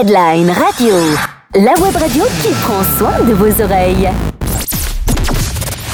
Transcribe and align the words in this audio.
Redline 0.00 0.50
Radio, 0.50 0.94
la 1.56 1.74
web 1.78 1.94
radio 1.94 2.24
qui 2.40 2.54
prend 2.62 2.82
soin 2.98 3.22
de 3.26 3.34
vos 3.34 3.62
oreilles. 3.62 4.08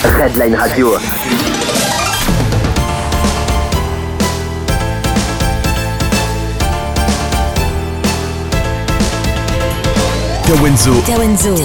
Redline 0.04 0.54
Radio. 0.54 0.92
Kawenzo. 10.46 10.92
Kawenzo. 11.04 11.56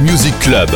Music 0.00 0.38
Club. 0.38 0.70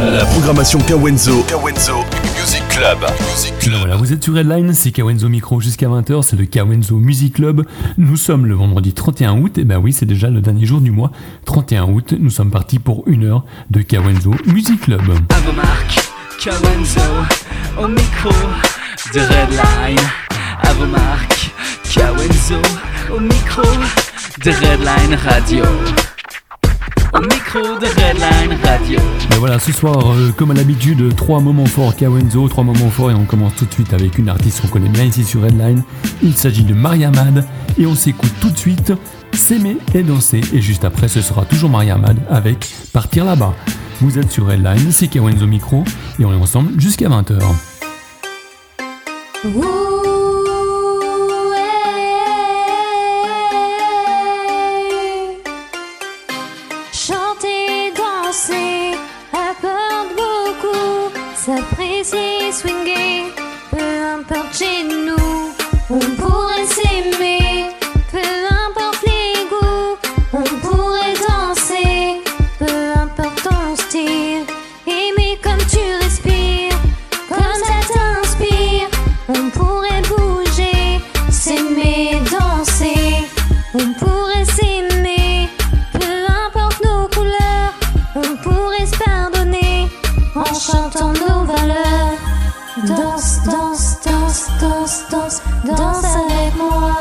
La 0.00 0.24
programmation 0.24 0.78
Kawenzo. 0.80 1.42
Kawenzo 1.42 2.04
Music 2.38 2.62
Club. 2.68 2.98
Music 3.30 3.58
Club. 3.58 3.78
Voilà, 3.78 3.96
vous 3.96 4.12
êtes 4.12 4.24
sur 4.24 4.34
Redline, 4.34 4.72
c'est 4.72 4.90
Kawenzo 4.90 5.28
Micro 5.28 5.60
jusqu'à 5.60 5.88
20h, 5.88 6.22
c'est 6.22 6.36
le 6.36 6.46
Kawenzo 6.46 6.96
Music 6.96 7.34
Club. 7.34 7.66
Nous 7.98 8.16
sommes 8.16 8.46
le 8.46 8.54
vendredi 8.54 8.92
31 8.94 9.38
août, 9.38 9.58
et 9.58 9.64
ben 9.64 9.78
oui, 9.78 9.92
c'est 9.92 10.06
déjà 10.06 10.30
le 10.30 10.40
dernier 10.40 10.64
jour 10.64 10.80
du 10.80 10.90
mois. 10.90 11.10
31 11.44 11.84
août, 11.84 12.14
nous 12.18 12.30
sommes 12.30 12.50
partis 12.50 12.78
pour 12.78 13.04
une 13.06 13.24
heure 13.24 13.44
de 13.70 13.82
Kawenzo 13.82 14.32
Music 14.46 14.80
Club. 14.80 15.02
À 15.28 15.40
vos 15.40 15.52
marques, 15.52 16.10
Kawenzo, 16.42 17.00
au 17.78 17.88
micro 17.88 18.30
de 19.14 19.20
Redline. 19.20 20.06
À 20.62 20.72
vos 20.72 20.86
marques, 20.86 21.50
Kawenzo, 21.92 22.56
au 23.14 23.20
micro 23.20 23.62
de 24.44 24.50
Redline 24.50 25.18
Radio. 25.28 25.64
Au 27.14 27.20
micro 27.20 27.60
de 27.60 27.86
Redline 27.86 28.58
Radio. 28.64 28.98
Mais 29.30 29.36
voilà, 29.36 29.58
ce 29.58 29.70
soir, 29.70 30.12
euh, 30.12 30.32
comme 30.34 30.50
à 30.50 30.54
l'habitude, 30.54 31.14
trois 31.14 31.40
moments 31.40 31.66
forts 31.66 31.94
Kawenzo, 31.94 32.48
trois 32.48 32.64
moments 32.64 32.88
forts, 32.88 33.10
et 33.10 33.14
on 33.14 33.24
commence 33.24 33.54
tout 33.54 33.66
de 33.66 33.72
suite 33.72 33.92
avec 33.92 34.16
une 34.18 34.30
artiste 34.30 34.62
qu'on 34.62 34.68
connaît 34.68 34.88
bien 34.88 35.04
ici 35.04 35.22
sur 35.22 35.42
Redline. 35.42 35.82
Il 36.22 36.34
s'agit 36.34 36.64
de 36.64 36.72
Mariamad, 36.72 37.46
et 37.78 37.84
on 37.84 37.94
s'écoute 37.94 38.32
tout 38.40 38.50
de 38.50 38.56
suite 38.56 38.92
S'aimer 39.32 39.76
et 39.94 40.02
danser, 40.02 40.40
et 40.54 40.62
juste 40.62 40.84
après, 40.84 41.08
ce 41.08 41.20
sera 41.20 41.44
toujours 41.44 41.68
Mariamad 41.68 42.16
avec 42.30 42.74
Partir 42.94 43.26
là-bas. 43.26 43.54
Vous 44.00 44.18
êtes 44.18 44.30
sur 44.30 44.46
Redline, 44.46 44.90
c'est 44.90 45.08
Kawenzo 45.08 45.46
Micro, 45.46 45.84
et 46.18 46.24
on 46.24 46.32
est 46.32 46.40
ensemble 46.42 46.80
jusqu'à 46.80 47.08
20h. 47.08 47.40
Chanter, 49.42 50.21
nous. 65.06 65.52
On 65.90 65.98
pourrait 65.98 66.66
s'aimer, 66.66 67.66
peu 68.10 68.18
importe 68.66 69.02
les 69.04 69.48
goûts. 69.50 69.96
On 70.32 70.42
pourrait 70.60 71.14
danser, 71.28 72.22
peu 72.58 73.00
importe 73.00 73.42
ton 73.42 73.76
style. 73.76 74.44
Aimer 74.86 75.38
comme 75.42 75.64
tu 75.68 75.80
respires, 76.02 76.78
comme 77.28 77.62
ça 77.66 77.78
t'inspire. 77.92 78.88
On 79.28 79.50
pourrait 79.50 80.02
bouger, 80.08 81.00
s'aimer, 81.30 82.20
danser. 82.30 83.26
On 83.74 83.92
pourrait 83.94 84.44
s'aimer, 84.44 85.48
peu 85.92 86.14
importe 86.46 86.84
nos 86.84 87.08
couleurs. 87.08 87.74
On 88.14 88.36
pourrait 88.42 88.86
se 88.86 88.96
pardonner 89.04 89.88
en 90.34 90.54
chantant 90.54 91.12
nos 91.12 91.44
valeurs. 91.44 92.16
Danse, 92.86 93.38
danse, 93.44 93.91
danse, 94.32 94.50
danse, 94.60 95.02
danse, 95.10 95.42
danse 95.66 96.04
avec 96.04 96.54
moi. 96.56 96.92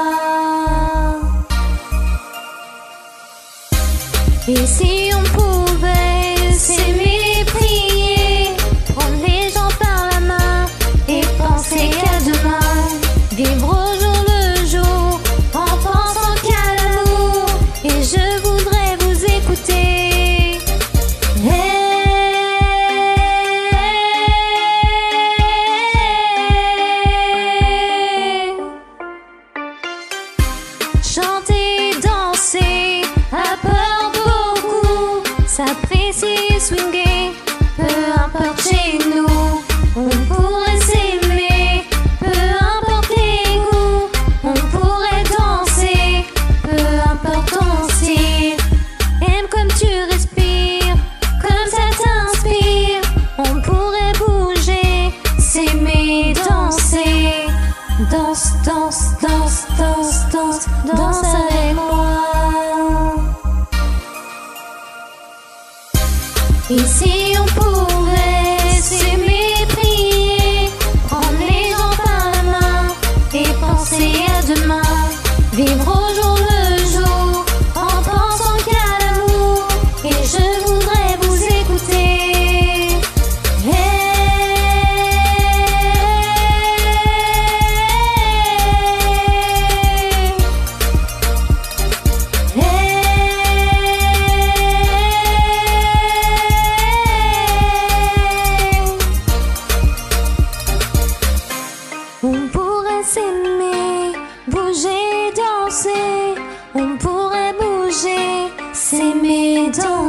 Et 4.48 4.66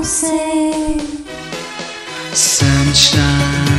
s'aimer, 0.03 0.97
danser. 0.99 1.23
Sunshine, 2.35 3.72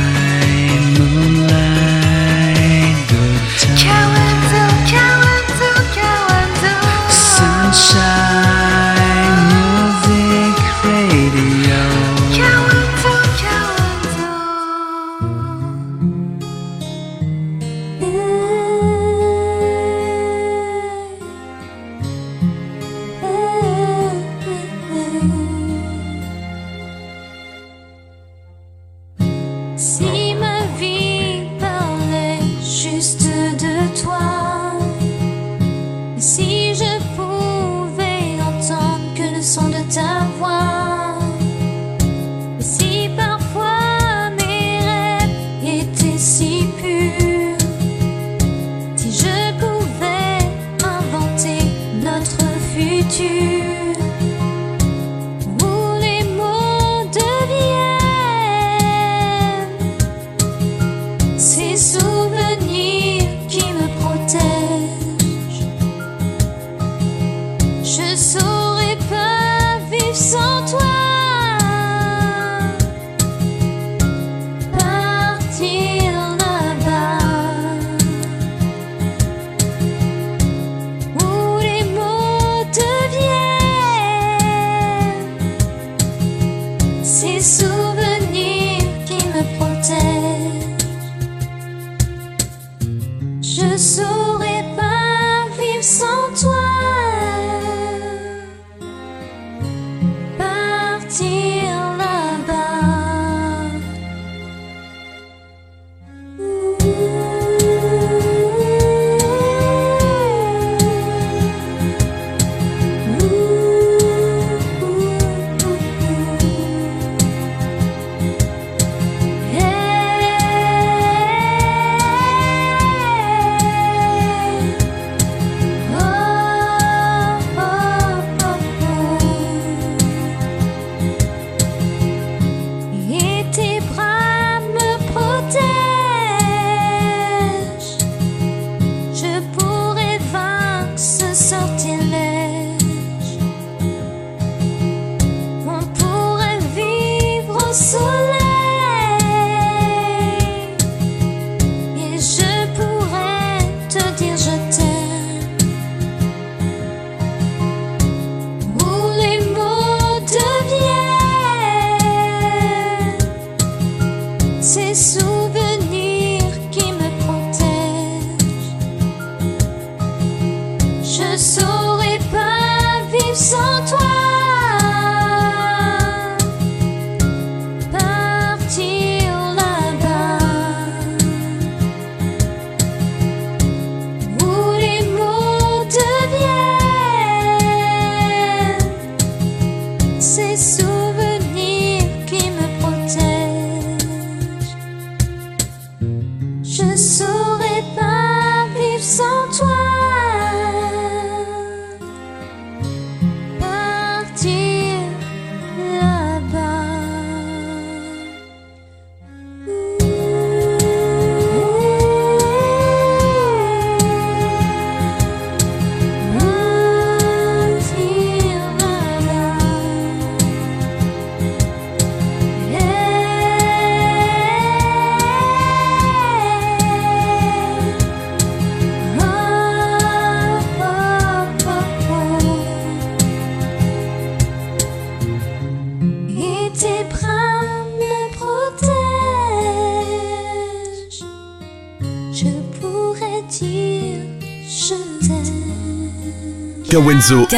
Kawenzo. 246.94 247.48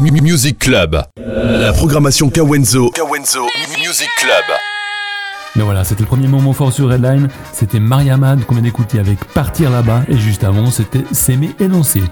Music 0.00 0.58
Club. 0.58 0.98
La 1.18 1.74
programmation 1.74 2.30
Kawenzo. 2.30 2.88
Kawenzo. 2.88 3.42
Music 3.78 4.08
Club. 4.18 4.44
Mais 5.54 5.62
voilà, 5.62 5.84
c'était 5.84 6.00
le 6.00 6.06
premier 6.06 6.26
moment 6.26 6.54
fort 6.54 6.72
sur 6.72 6.88
Redline. 6.88 7.28
C'était 7.52 7.80
Mariamad 7.80 8.42
qu'on 8.46 8.54
vient 8.54 8.62
d'écouter 8.62 8.98
avec 8.98 9.22
Partir 9.34 9.68
là-bas. 9.68 10.04
Et 10.08 10.16
juste 10.16 10.42
avant, 10.42 10.70
c'était 10.70 11.04
S'aimer 11.12 11.50
et 11.60 11.68
danser. 11.68 12.02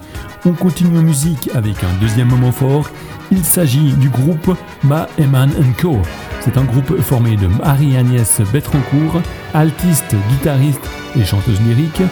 On 0.44 0.53
continue 0.53 0.99
en 0.99 1.03
musique 1.03 1.49
avec 1.55 1.82
un 1.82 1.99
deuxième 1.99 2.29
moment 2.29 2.53
fort. 2.53 2.91
Il 3.31 3.43
s'agit 3.43 3.94
du 3.94 4.11
groupe 4.11 4.55
Ma 4.85 5.09
Eman 5.19 5.50
Co. 5.81 5.97
C'est 6.41 6.59
un 6.59 6.64
groupe 6.64 7.00
formé 7.00 7.37
de 7.38 7.47
Marie-Agnès 7.47 8.43
Betrancourt, 8.53 9.23
altiste, 9.55 10.14
guitariste 10.29 10.91
et 11.19 11.25
chanteuse 11.25 11.61
lyrique, 11.62 12.03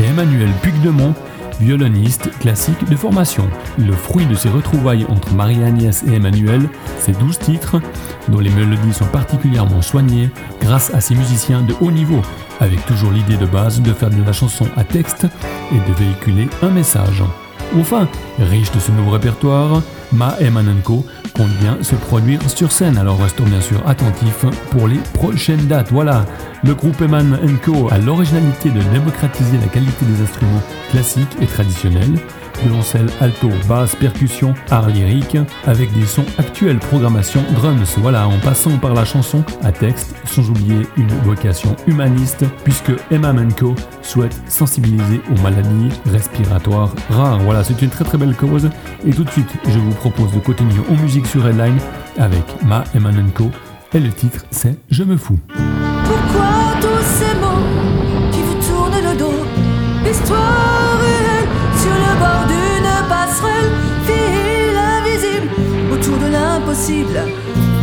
et 0.00 0.04
Emmanuel 0.06 0.48
Puigdemont, 0.62 1.14
violoniste 1.60 2.30
classique 2.38 2.88
de 2.88 2.96
formation. 2.96 3.48
Le 3.78 3.92
fruit 3.92 4.26
de 4.26 4.34
ces 4.34 4.48
retrouvailles 4.48 5.06
entre 5.08 5.32
Marie-Agnès 5.34 6.02
et 6.04 6.14
Emmanuel, 6.14 6.68
c'est 6.98 7.18
12 7.18 7.38
titres, 7.38 7.76
dont 8.28 8.40
les 8.40 8.50
mélodies 8.50 8.94
sont 8.94 9.06
particulièrement 9.06 9.82
soignées 9.82 10.30
grâce 10.60 10.92
à 10.94 11.00
ces 11.00 11.14
musiciens 11.14 11.62
de 11.62 11.74
haut 11.80 11.90
niveau, 11.90 12.22
avec 12.60 12.84
toujours 12.86 13.12
l'idée 13.12 13.36
de 13.36 13.46
base 13.46 13.80
de 13.80 13.92
faire 13.92 14.10
de 14.10 14.22
la 14.22 14.32
chanson 14.32 14.66
à 14.76 14.84
texte 14.84 15.26
et 15.72 15.90
de 15.90 15.94
véhiculer 15.96 16.48
un 16.62 16.70
message. 16.70 17.22
Enfin, 17.78 18.08
riche 18.38 18.72
de 18.72 18.80
ce 18.80 18.90
nouveau 18.90 19.12
répertoire, 19.12 19.82
Ma 20.12 20.34
Emanenko 20.40 21.06
compte 21.36 21.52
bien 21.60 21.78
se 21.82 21.94
produire 21.94 22.40
sur 22.50 22.72
scène, 22.72 22.98
alors 22.98 23.20
restons 23.20 23.44
bien 23.44 23.60
sûr 23.60 23.80
attentifs 23.86 24.44
pour 24.70 24.88
les 24.88 24.98
prochaines 25.14 25.66
dates. 25.66 25.92
Voilà, 25.92 26.24
le 26.64 26.74
groupe 26.74 27.00
Eman 27.00 27.38
Co 27.64 27.88
a 27.90 27.98
l'originalité 27.98 28.70
de 28.70 28.80
démocratiser 28.92 29.56
la 29.58 29.68
qualité 29.68 30.04
des 30.04 30.22
instruments 30.22 30.62
classiques 30.90 31.36
et 31.40 31.46
traditionnels, 31.46 32.18
violoncelle, 32.62 33.06
alto, 33.20 33.48
basse, 33.68 33.94
percussion, 33.96 34.54
art 34.70 34.88
lyrique, 34.88 35.36
avec 35.66 35.92
des 35.92 36.06
sons 36.06 36.24
actuels, 36.38 36.78
programmation, 36.78 37.42
drums, 37.54 37.98
voilà, 37.98 38.26
en 38.26 38.38
passant 38.38 38.78
par 38.78 38.94
la 38.94 39.04
chanson 39.04 39.44
à 39.62 39.72
texte, 39.72 40.14
sans 40.24 40.48
oublier 40.48 40.86
une 40.96 41.08
vocation 41.24 41.74
humaniste, 41.86 42.44
puisque 42.64 42.92
Emma 43.10 43.32
Menko 43.32 43.74
souhaite 44.02 44.38
sensibiliser 44.48 45.20
aux 45.30 45.40
maladies 45.42 45.90
respiratoires 46.06 46.94
rares. 47.10 47.40
Voilà, 47.40 47.64
c'est 47.64 47.80
une 47.82 47.90
très 47.90 48.04
très 48.04 48.18
belle 48.18 48.34
cause. 48.34 48.70
Et 49.06 49.10
tout 49.10 49.24
de 49.24 49.30
suite, 49.30 49.50
je 49.68 49.78
vous 49.78 49.92
propose 49.92 50.32
de 50.32 50.38
continuer 50.40 50.80
en 50.90 50.94
musique 50.94 51.26
sur 51.26 51.42
Redline 51.44 51.78
avec 52.18 52.44
Ma 52.64 52.84
Emma 52.94 53.10
Menko, 53.12 53.50
et 53.94 54.00
le 54.00 54.10
titre 54.10 54.44
c'est 54.50 54.76
Je 54.90 55.02
me 55.02 55.16
fous. 55.16 55.38
Pourquoi 56.04 56.59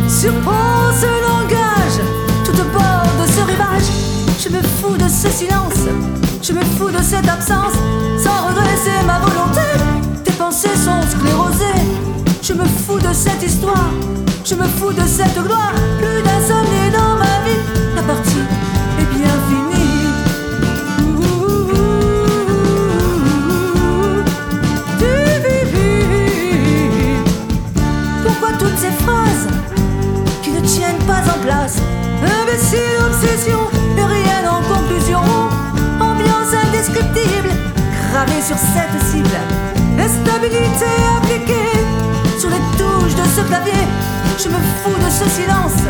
Surprend 0.08 0.90
ce 1.00 1.06
langage 1.06 2.00
tout 2.44 2.50
au 2.50 2.64
bord 2.64 3.06
de 3.20 3.30
ce 3.30 3.40
rivage. 3.46 3.88
Je 4.40 4.48
me 4.48 4.60
fous 4.60 4.96
de 4.96 5.08
ce 5.08 5.28
silence, 5.28 5.86
je 6.42 6.52
me 6.52 6.60
fous 6.76 6.90
de 6.90 7.00
cette 7.00 7.28
absence 7.28 7.74
Sans 8.18 8.48
redresser 8.48 8.98
ma 9.06 9.20
volonté, 9.20 9.60
tes 10.24 10.32
pensées 10.32 10.74
sont 10.74 11.00
sclérosées 11.08 11.80
Je 12.42 12.54
me 12.54 12.64
fous 12.64 12.98
de 12.98 13.12
cette 13.12 13.40
histoire, 13.40 13.90
je 14.44 14.56
me 14.56 14.64
fous 14.64 14.92
de 14.92 15.06
cette 15.06 15.38
gloire. 15.44 15.74
Plus 15.98 16.20
d'insomnie 16.24 16.90
dans 16.90 17.14
ma 17.18 17.36
vie, 17.46 17.62
la 17.94 18.02
partie 18.02 18.44
est 18.98 19.16
bien 19.16 19.34
finie 19.48 19.77
place. 31.48 31.76
Imbécile 32.40 33.00
obsession 33.08 33.60
rien 33.96 34.40
en 34.56 34.60
conclusion. 34.74 35.22
Ambiance 36.00 36.52
indescriptible 36.64 37.50
gravée 38.10 38.42
sur 38.42 38.58
cette 38.74 38.96
cible. 39.08 39.38
Instabilité 39.98 40.90
appliquée 41.16 41.72
sur 42.38 42.50
les 42.50 42.64
touches 42.78 43.16
de 43.20 43.26
ce 43.36 43.42
clavier. 43.48 43.84
Je 44.42 44.48
me 44.48 44.60
fous 44.80 44.98
de 45.04 45.10
ce 45.18 45.26
silence, 45.38 45.82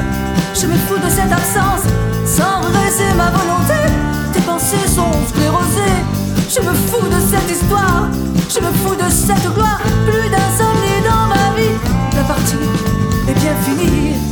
je 0.55 0.67
me 0.67 0.77
fous 0.87 1.01
de 1.07 1.11
cette 1.11 1.33
absence. 1.41 1.85
Sans 2.25 2.61
redresser 2.65 3.11
ma 3.17 3.31
volonté, 3.39 3.81
tes 4.33 4.41
pensées 4.41 4.89
sont 4.99 5.15
sclérosées. 5.31 5.99
Je 6.55 6.61
me 6.67 6.73
fous 6.89 7.09
de 7.15 7.21
cette 7.31 7.51
histoire, 7.51 8.09
je 8.55 8.61
me 8.61 8.73
fous 8.81 8.97
de 9.05 9.09
cette 9.11 9.47
gloire. 9.55 9.81
Plus 10.07 10.29
d'insomnie 10.33 11.01
dans 11.11 11.27
ma 11.35 11.47
vie, 11.57 11.77
la 12.17 12.23
partie 12.23 12.65
est 13.29 13.39
bien 13.43 13.55
finie 13.65 14.28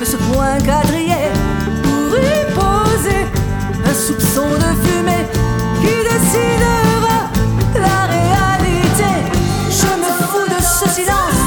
de 0.00 0.04
ce 0.04 0.16
point 0.16 0.58
quadrillé 0.64 1.30
pour 1.82 2.18
y 2.18 2.44
poser 2.54 3.26
un 3.84 3.94
soupçon 3.94 4.48
de 4.50 4.70
fumée 4.86 5.26
qui 5.80 5.94
décidera 6.04 7.30
la 7.74 8.06
réalité. 8.14 9.10
Je 9.70 9.90
me 10.02 10.10
fous 10.28 10.48
de 10.48 10.60
ce 10.62 10.88
silence, 10.88 11.44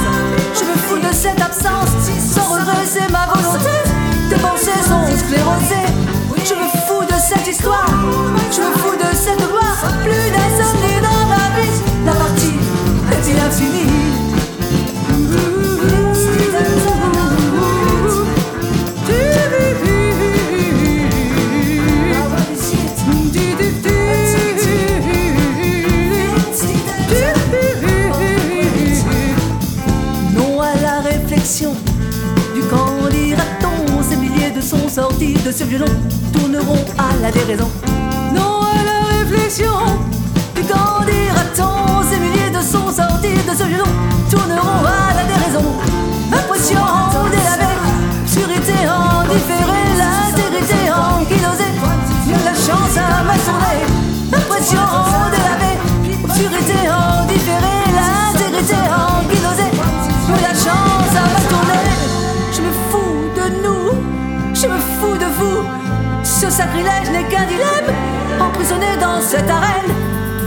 je 0.54 0.64
me 0.66 0.76
fous 0.88 1.00
de 1.08 1.14
cette 1.14 1.42
absence, 1.42 1.90
sans 2.34 2.54
redresser 2.56 3.06
ma 3.12 3.28
volonté. 3.28 3.76
Tes 4.30 4.38
pensées 4.38 4.82
sont 4.88 5.06
sclérosées. 5.18 5.90
Je 6.38 6.56
me 6.56 6.68
fous 6.88 7.06
de 7.06 7.20
cette 7.20 7.48
histoire, 7.48 7.86
je 8.52 8.60
me 8.62 8.72
fous 8.78 8.96
de 8.96 9.16
cette 9.16 9.38
gloire. 9.48 9.84
Plus 10.04 10.32
d'insomnie 10.32 11.00
dans 11.02 11.26
ma 11.28 11.46
vie, 11.60 11.79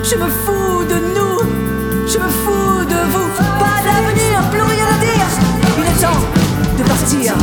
Je 0.05 0.17
me 0.19 0.29
fous 0.29 0.85
de 0.85 0.97
nous, 1.17 1.39
je 2.07 2.19
me 2.19 2.29
fous 2.29 2.85
de 2.85 3.01
vous. 3.13 3.29
Pas 3.59 3.81
d'avenir, 3.83 4.43
plus 4.51 4.61
rien 4.61 4.87
à 4.87 4.99
dire. 4.99 5.29
Il 5.79 5.85
est 5.85 6.01
temps 6.01 6.23
de 6.77 6.83
partir. 6.83 7.35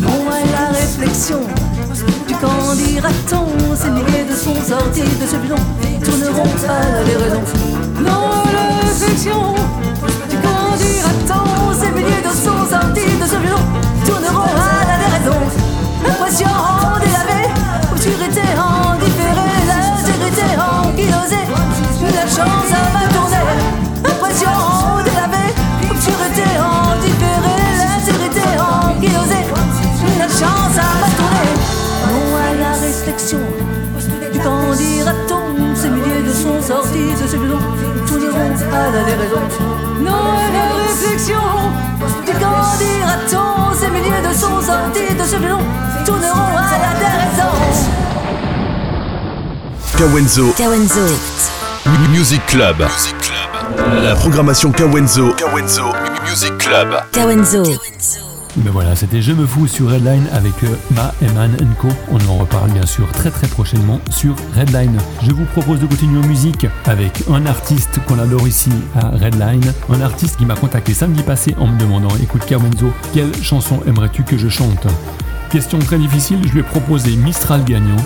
Non 0.00 0.30
à 0.30 0.52
la 0.52 0.68
réflexion 0.78 1.40
du 2.28 2.34
quand 2.34 2.74
dira-t-on 2.76 3.46
de 4.30 4.34
sons 4.36 4.54
sortis 4.68 5.02
de 5.02 5.26
ce 5.26 5.36
bidon 5.36 5.56
tourneront 6.04 6.54
à 6.68 7.02
les 7.04 7.16
raisons 7.16 7.59
déraison. 39.04 39.42
Non, 40.00 40.34
la 40.52 40.82
réflexion 40.82 41.40
du 42.26 42.32
quand 42.32 42.78
dira-t-on 42.78 43.74
Ces 43.74 43.88
milliers 43.88 44.22
de 44.28 44.34
sons 44.34 44.60
sortis 44.60 45.14
de 45.14 45.24
ce 45.24 45.36
violon 45.36 45.60
tourneront 46.04 46.56
à 46.56 46.78
la 46.78 46.98
déraison. 46.98 47.52
Kawenzo 49.98 50.52
Kawenzo. 50.56 51.00
Music 52.10 52.44
Club. 52.46 52.76
La 54.02 54.14
programmation 54.14 54.72
Kawenzo. 54.72 55.32
Kawenzo 55.34 55.92
Music 56.26 56.56
Club. 56.58 56.88
Kawenzo. 57.12 57.64
Ben 58.56 58.70
voilà, 58.72 58.96
c'était 58.96 59.22
Je 59.22 59.32
me 59.32 59.46
fous 59.46 59.68
sur 59.68 59.88
Redline 59.88 60.26
avec 60.32 60.64
euh, 60.64 60.74
Ma, 60.90 61.14
Eman 61.22 61.56
Co. 61.78 61.88
On 62.10 62.18
en 62.28 62.38
reparle 62.38 62.72
bien 62.72 62.84
sûr 62.84 63.10
très 63.12 63.30
très 63.30 63.46
prochainement 63.46 64.00
sur 64.10 64.34
Redline. 64.56 64.98
Je 65.22 65.30
vous 65.30 65.44
propose 65.44 65.78
de 65.78 65.86
continuer 65.86 66.18
en 66.18 66.26
musique 66.26 66.66
avec 66.84 67.22
un 67.30 67.46
artiste 67.46 68.00
qu'on 68.06 68.18
adore 68.18 68.48
ici 68.48 68.70
à 68.96 69.10
Redline. 69.10 69.72
Un 69.88 70.00
artiste 70.00 70.36
qui 70.36 70.46
m'a 70.46 70.56
contacté 70.56 70.94
samedi 70.94 71.22
passé 71.22 71.54
en 71.58 71.68
me 71.68 71.78
demandant 71.78 72.08
Écoute 72.20 72.44
Kawenzo, 72.44 72.92
quelle 73.14 73.34
chanson 73.40 73.80
aimerais-tu 73.86 74.24
que 74.24 74.36
je 74.36 74.48
chante? 74.48 74.86
Question 75.50 75.78
très 75.78 75.98
difficile, 75.98 76.40
je 76.46 76.52
lui 76.52 76.60
ai 76.60 76.64
proposé 76.64 77.14
Mistral 77.16 77.64
gagnant. 77.64 78.02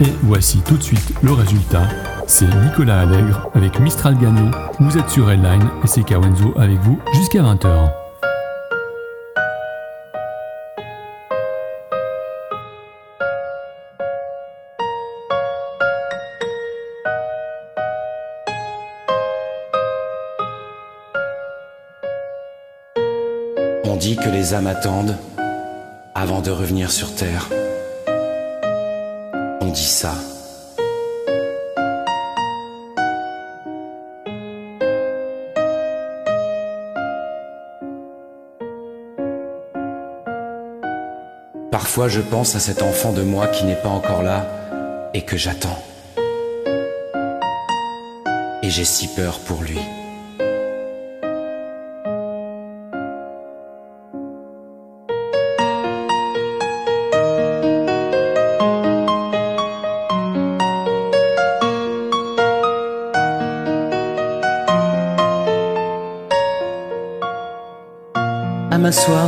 Et 0.00 0.12
voici 0.24 0.58
tout 0.66 0.76
de 0.76 0.82
suite 0.82 1.14
le 1.22 1.32
résultat. 1.32 1.88
C'est 2.26 2.52
Nicolas 2.64 3.02
Allègre 3.02 3.48
avec 3.54 3.78
Mistral 3.78 4.18
gagnant. 4.18 4.50
Vous 4.80 4.98
êtes 4.98 5.08
sur 5.08 5.26
Redline 5.26 5.68
et 5.84 5.86
c'est 5.86 6.02
Kawenzo 6.02 6.52
avec 6.56 6.80
vous 6.80 6.98
jusqu'à 7.14 7.42
20h. 7.42 8.03
Que 24.24 24.30
les 24.30 24.54
âmes 24.54 24.66
attendent 24.66 25.16
avant 26.14 26.40
de 26.40 26.50
revenir 26.50 26.90
sur 26.90 27.14
Terre. 27.14 27.50
On 29.60 29.66
dit 29.66 29.84
ça. 29.84 30.14
Parfois 41.70 42.08
je 42.08 42.22
pense 42.22 42.54
à 42.54 42.60
cet 42.60 42.82
enfant 42.82 43.12
de 43.12 43.20
moi 43.20 43.48
qui 43.48 43.64
n'est 43.64 43.74
pas 43.74 43.90
encore 43.90 44.22
là 44.22 44.46
et 45.12 45.20
que 45.20 45.36
j'attends. 45.36 45.78
Et 48.62 48.70
j'ai 48.70 48.84
si 48.84 49.08
peur 49.08 49.38
pour 49.40 49.62
lui. 49.62 49.78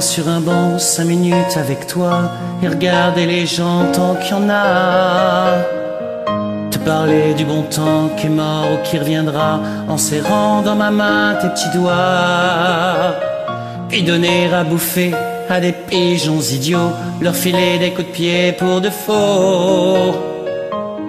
Sur 0.01 0.29
un 0.31 0.41
banc 0.41 0.79
cinq 0.79 1.05
minutes 1.05 1.57
avec 1.57 1.87
toi 1.87 2.31
et 2.63 2.69
regarder 2.69 3.27
les 3.27 3.45
gens 3.45 3.93
tant 3.93 4.15
qu'il 4.15 4.31
y 4.31 4.35
en 4.35 4.49
a. 4.49 5.59
Te 6.71 6.79
parler 6.79 7.35
du 7.35 7.45
bon 7.45 7.61
temps 7.63 8.09
qui 8.17 8.27
est 8.27 8.31
mort 8.31 8.69
ou 8.73 8.83
qui 8.85 8.99
reviendra 8.99 9.61
en 9.87 9.99
serrant 9.99 10.63
dans 10.63 10.77
ma 10.77 10.91
main 10.91 11.37
tes 11.43 11.49
petits 11.49 11.77
doigts. 11.77 13.17
Puis 13.91 14.03
donner 14.03 14.51
à 14.51 14.65
bouffer 14.65 15.13
à 15.51 15.61
des 15.61 15.73
pigeons 15.73 16.41
idiots, 16.41 16.93
leur 17.21 17.37
filer 17.37 17.79
des 17.79 17.91
coups 17.91 18.09
de 18.09 18.13
pied 18.13 18.53
pour 18.53 18.81
de 18.81 18.89
faux. 18.89 20.15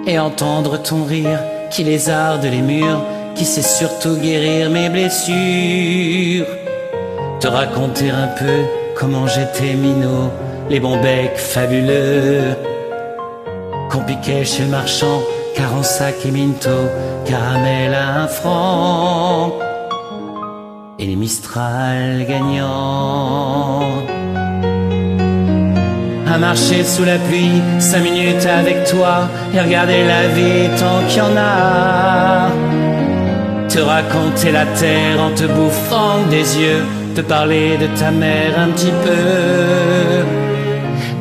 Et 0.06 0.18
entendre 0.18 0.76
ton 0.82 1.04
rire 1.04 1.40
qui 1.70 1.84
lézarde 1.84 2.44
les 2.44 2.60
murs, 2.60 3.02
qui 3.34 3.46
sait 3.46 3.62
surtout 3.62 4.16
guérir 4.16 4.68
mes 4.68 4.90
blessures 4.90 6.46
te 7.40 7.46
raconter 7.46 8.10
un 8.10 8.28
peu 8.38 8.64
comment 8.96 9.26
j'étais 9.26 9.74
minot, 9.74 10.30
les 10.68 10.80
bons 10.80 11.00
becs 11.00 11.36
fabuleux 11.36 12.56
qu'on 13.90 14.00
piquait 14.00 14.44
chez 14.44 14.64
le 14.64 14.70
marchand, 14.70 15.22
car 15.54 15.72
en 15.74 15.82
sac 15.82 16.16
et 16.24 16.30
minto, 16.30 16.70
caramel 17.24 17.94
à 17.94 18.22
un 18.22 18.26
franc, 18.26 19.54
et 20.98 21.06
les 21.06 21.16
Mistral 21.16 22.26
gagnants. 22.28 23.82
À 26.30 26.38
marcher 26.38 26.84
sous 26.84 27.04
la 27.04 27.18
pluie, 27.18 27.62
cinq 27.78 28.02
minutes 28.02 28.46
avec 28.46 28.84
toi, 28.84 29.28
et 29.54 29.60
regarder 29.60 30.04
la 30.04 30.28
vie 30.28 30.68
tant 30.78 31.06
qu'il 31.08 31.18
y 31.18 31.20
en 31.20 31.36
a. 31.36 32.48
Te 33.68 33.78
raconter 33.78 34.50
la 34.50 34.66
terre 34.66 35.20
en 35.20 35.30
te 35.30 35.44
bouffant 35.44 36.26
des 36.30 36.58
yeux, 36.58 36.82
te 37.18 37.22
parler 37.22 37.76
de 37.78 37.88
ta 37.98 38.12
mère 38.12 38.52
un 38.64 38.68
petit 38.68 38.94
peu. 39.04 40.22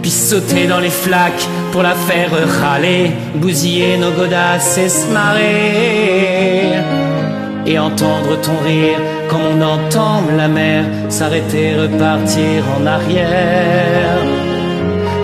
Puis 0.02 0.12
sauter 0.12 0.68
dans 0.68 0.80
les 0.80 0.92
flaques 0.92 1.48
pour 1.72 1.82
la 1.82 1.96
faire 2.08 2.30
râler, 2.62 3.12
bousiller 3.36 3.98
nos 3.98 4.12
godasses 4.12 4.78
et 4.78 4.90
se 4.90 5.08
marrer. 5.12 6.74
Et 7.66 7.80
entendre 7.80 8.40
ton 8.46 8.58
rire 8.64 9.00
comme 9.30 9.46
on 9.54 9.62
entend 9.76 10.22
la 10.38 10.48
mer 10.48 10.84
s'arrêter, 11.10 11.76
repartir 11.76 12.64
en 12.78 12.86
arrière. 12.86 14.20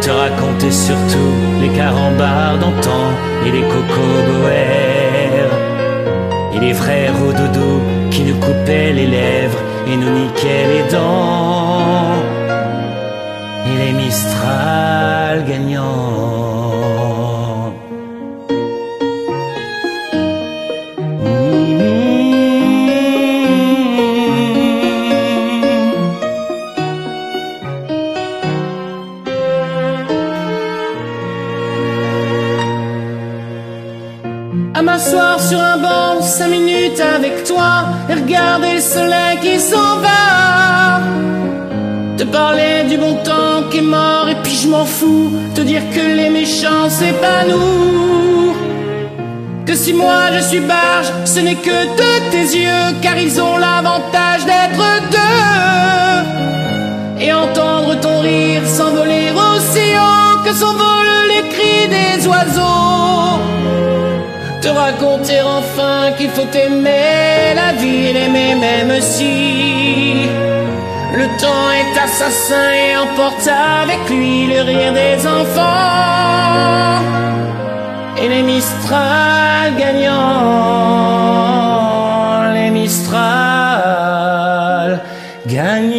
Te 0.01 0.09
raconter 0.09 0.71
surtout 0.71 1.33
les 1.61 1.69
carambars 1.77 2.57
d'antan 2.61 3.05
et 3.45 3.51
les 3.51 3.65
cocoboères. 3.73 5.53
Et 6.55 6.59
les 6.65 6.73
frères 6.73 7.17
au 7.27 7.31
dodo 7.31 7.71
qui 8.09 8.23
nous 8.23 8.39
coupaient 8.45 8.93
les 8.93 9.07
lèvres 9.07 9.72
et 9.87 9.97
nous 9.97 10.09
niquaient 10.09 10.67
les 10.73 10.91
dents. 10.91 12.15
Et 13.65 13.85
les 13.85 13.93
Mistral 13.93 15.45
gagnants. 15.47 15.83
À 34.75 34.81
m'asseoir 34.81 35.39
sur 35.39 35.59
un 35.59 35.77
banc 35.77 36.21
cinq 36.21 36.49
minutes 36.49 36.99
avec 36.99 37.43
toi 37.43 37.85
regarder 38.23 38.73
le 38.75 38.81
soleil 38.81 39.37
qui 39.41 39.59
s'en 39.59 39.97
va. 40.05 41.01
Te 42.17 42.23
parler 42.23 42.83
du 42.89 42.97
bon 42.97 43.15
temps 43.23 43.69
qui 43.69 43.79
est 43.79 43.89
mort 43.97 44.27
et 44.29 44.35
puis 44.43 44.55
je 44.55 44.67
m'en 44.67 44.85
fous. 44.85 45.31
Te 45.55 45.61
dire 45.61 45.81
que 45.95 46.05
les 46.19 46.29
méchants 46.29 46.89
c'est 46.89 47.17
pas 47.25 47.43
nous. 47.49 48.55
Que 49.65 49.75
si 49.75 49.93
moi 49.93 50.31
je 50.35 50.41
suis 50.49 50.59
barge, 50.59 51.09
ce 51.25 51.39
n'est 51.39 51.61
que 51.67 51.79
de 52.01 52.11
tes 52.31 52.47
yeux, 52.57 52.87
car 53.01 53.17
ils 53.17 53.41
ont 53.41 53.57
l'avantage 53.57 54.43
d'être 54.45 54.85
deux. 55.17 56.23
Et 57.23 57.31
entendre 57.33 57.99
ton 58.01 58.19
rire 58.19 58.65
s'envoler 58.67 59.31
aussi 59.31 59.87
haut 60.03 60.43
que 60.45 60.53
s'envolent 60.53 61.27
les 61.33 61.43
cris 61.53 61.87
des 61.97 62.27
oiseaux. 62.27 63.52
Te 64.63 64.69
raconter 64.69 65.41
enfin 65.41 66.13
qu'il 66.17 66.29
faut 66.29 66.49
aimer 66.53 67.53
la 67.53 67.73
vie 67.73 68.07
et 68.07 68.13
l'aimer 68.13 68.55
même 68.55 69.01
si 69.01 70.29
le 71.13 71.25
temps 71.37 71.69
est 71.81 71.93
assassin 71.99 72.71
et 72.71 72.95
emporte 72.95 73.45
avec 73.45 74.09
lui 74.09 74.47
le 74.47 74.61
rire 74.61 74.93
des 74.93 75.27
enfants 75.27 77.01
et 78.15 78.29
les 78.29 78.41
Mistral 78.41 79.75
gagnants, 79.77 80.13
les 82.53 82.69
Mistral 82.69 83.41
gagnants. 85.45 85.92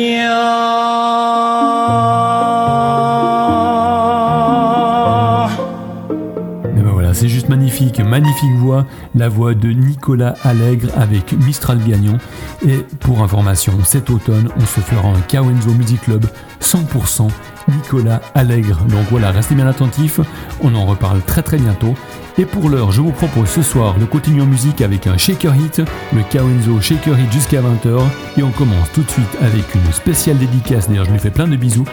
Magnifique. 7.80 8.00
magnifique, 8.00 8.56
voix, 8.56 8.87
la 9.14 9.28
voix 9.28 9.54
de 9.54 9.68
Nicolas 9.70 10.34
Allègre 10.44 10.88
avec 10.96 11.32
Mistral 11.32 11.78
Gagnon. 11.87 12.18
Et 12.66 12.78
pour 13.00 13.22
information, 13.22 13.72
cet 13.84 14.10
automne, 14.10 14.48
on 14.56 14.60
se 14.60 14.80
fera 14.80 15.08
un 15.08 15.20
Kawenzo 15.20 15.70
Music 15.70 16.02
Club 16.02 16.26
100% 16.60 17.28
Nicolas 17.68 18.20
Allègre. 18.34 18.80
Donc 18.84 19.06
voilà, 19.10 19.30
restez 19.30 19.54
bien 19.54 19.66
attentifs, 19.66 20.20
on 20.62 20.74
en 20.74 20.87
reparle 20.87 21.20
très 21.22 21.42
très 21.42 21.56
bientôt. 21.56 21.94
Et 22.38 22.44
pour 22.44 22.68
l'heure, 22.68 22.92
je 22.92 23.00
vous 23.00 23.12
propose 23.12 23.48
ce 23.48 23.62
soir 23.62 23.96
de 23.98 24.04
continuer 24.04 24.42
en 24.42 24.46
musique 24.46 24.80
avec 24.80 25.06
un 25.06 25.16
Shaker 25.16 25.54
Hit, 25.54 25.82
le 26.12 26.22
Kawenzo 26.30 26.80
Shaker 26.80 27.18
Hit 27.18 27.32
jusqu'à 27.32 27.60
20h. 27.60 28.00
Et 28.38 28.42
on 28.42 28.50
commence 28.50 28.90
tout 28.92 29.02
de 29.02 29.10
suite 29.10 29.37
avec 29.40 29.74
une 29.74 29.92
spéciale 29.92 30.38
dédicace, 30.38 30.88
d'ailleurs 30.88 31.06
je 31.06 31.12
lui 31.12 31.18
fais 31.18 31.30
plein 31.30 31.48
de 31.48 31.56
bisous, 31.56 31.84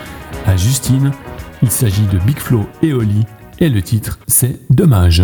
à 0.45 0.57
Justine. 0.57 1.11
Il 1.61 1.69
s'agit 1.69 2.05
de 2.07 2.17
Big 2.19 2.39
Flo 2.39 2.67
et 2.81 2.91
Oli, 2.91 3.23
et 3.59 3.69
le 3.69 3.81
titre 3.83 4.17
c'est 4.27 4.59
Dommage. 4.71 5.23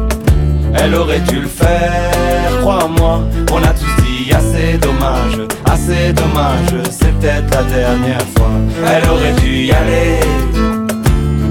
elle 0.75 0.95
aurait 0.95 1.19
dû 1.19 1.41
le 1.41 1.47
faire, 1.47 2.59
crois-moi. 2.61 3.21
On 3.51 3.57
a 3.57 3.73
tous 3.73 4.03
dit 4.03 4.31
assez 4.33 4.77
dommage, 4.77 5.47
assez 5.65 6.13
dommage, 6.13 6.83
c'est 6.89 7.11
peut-être 7.19 7.53
la 7.53 7.63
dernière 7.63 8.25
fois. 8.35 8.51
Elle 8.85 9.09
aurait 9.09 9.33
dû 9.41 9.65
y 9.65 9.71
aller, 9.71 10.19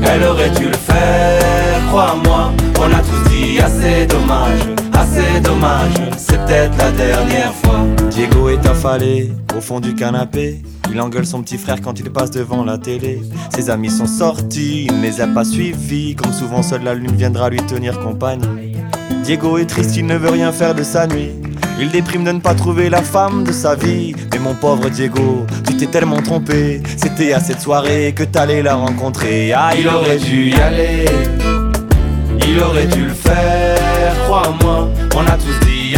elle 0.03 0.25
aurait 0.25 0.51
dû 0.51 0.67
le 0.67 0.77
faire, 0.77 1.87
crois-moi. 1.89 2.53
On 2.79 2.93
a 2.93 3.01
tous 3.01 3.31
dit 3.31 3.61
assez 3.61 4.07
dommage, 4.07 4.61
assez 4.93 5.41
dommage, 5.41 5.95
c'est 6.17 6.39
peut-être 6.47 6.77
la 6.79 6.91
dernière 6.93 7.53
fois. 7.55 7.81
Diego 8.11 8.49
est 8.49 8.67
affalé 8.67 9.33
au 9.57 9.61
fond 9.61 9.81
du 9.81 9.95
canapé. 9.95 10.63
Il 10.93 11.01
engueule 11.01 11.27
son 11.27 11.41
petit 11.43 11.57
frère 11.57 11.81
quand 11.81 12.01
il 12.01 12.11
passe 12.11 12.33
devant 12.33 12.65
la 12.65 12.77
télé. 12.77 13.23
Ses 13.55 13.71
amis 13.71 13.91
sont 13.91 14.09
sortis, 14.09 14.89
les 15.01 15.21
a 15.21 15.29
pas 15.29 15.45
suivis. 15.45 16.17
Comme 16.17 16.33
souvent, 16.33 16.65
seule 16.65 16.83
la 16.83 16.95
lune 16.95 17.15
viendra 17.15 17.49
lui 17.49 17.59
tenir 17.59 18.01
compagnie. 18.01 18.70
Diego 19.23 19.59
est 19.59 19.67
triste, 19.67 19.97
il 19.97 20.07
ne 20.07 20.17
veut 20.17 20.31
rien 20.31 20.53
faire 20.53 20.75
de 20.75 20.83
sa 20.83 21.07
nuit. 21.07 21.31
Il 21.79 21.91
déprime 21.91 22.25
de 22.25 22.33
ne 22.33 22.41
pas 22.41 22.55
trouver 22.55 22.91
la 22.91 23.01
femme 23.01 23.45
de 23.45 23.53
sa 23.53 23.75
vie. 23.75 24.15
Mais 24.33 24.39
mon 24.39 24.55
pauvre 24.55 24.91
Diego, 24.91 25.47
tu 25.67 25.77
t'es 25.77 25.87
tellement 25.87 26.21
trompé. 26.21 26.83
C'était 26.97 27.33
à 27.33 27.41
cette 27.41 27.61
soirée 27.61 28.13
que 28.15 28.25
t'allais 28.25 28.63
la 28.63 28.75
rencontrer. 28.75 29.53
Ah, 29.55 29.71
il 29.79 29.89
aurait 29.89 30.19
dû 30.19 30.51
y 30.51 30.55
aller. 30.55 31.07
Il 32.47 32.63
aurait 32.63 32.87
dû 32.87 33.05
le 33.05 33.15
faire, 33.15 34.15
crois-moi. 34.27 34.91
On 35.15 35.21
a 35.21 35.37
tous 35.37 35.67
dit 35.67 35.70